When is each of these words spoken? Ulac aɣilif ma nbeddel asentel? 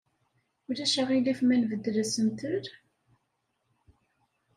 Ulac 0.69 0.93
aɣilif 1.01 1.39
ma 1.43 1.55
nbeddel 1.61 1.95
asentel? 2.03 2.65